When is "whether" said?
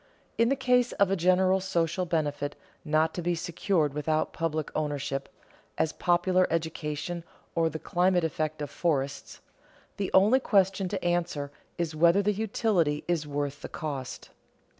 11.95-12.23